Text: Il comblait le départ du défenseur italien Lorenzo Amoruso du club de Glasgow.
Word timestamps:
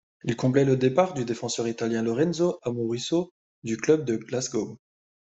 Il 0.23 0.35
comblait 0.35 0.65
le 0.65 0.77
départ 0.77 1.13
du 1.13 1.25
défenseur 1.25 1.67
italien 1.67 2.01
Lorenzo 2.01 2.57
Amoruso 2.63 3.33
du 3.63 3.77
club 3.77 4.03
de 4.03 4.15
Glasgow. 4.17 4.79